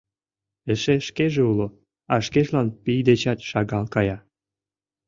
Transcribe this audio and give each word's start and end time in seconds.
Эше 0.71 0.95
шкеже 1.07 1.41
уло, 1.51 1.67
а 2.13 2.15
шкежлан 2.25 2.67
пий 2.83 3.01
дечат 3.09 3.39
шагал 3.49 3.85
кая. 3.93 4.17